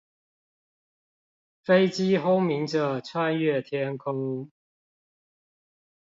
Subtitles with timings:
[1.63, 4.49] 飛機轟鳴著穿越天空